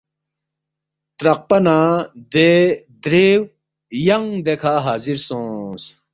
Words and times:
سترقپا 1.11 1.57
نہ 1.65 1.77
دے 2.33 2.49
درے 3.03 3.27
ینگ 4.07 4.27
دیکھہ 4.45 4.73
حاضر 4.85 5.17
سونگس 5.27 5.83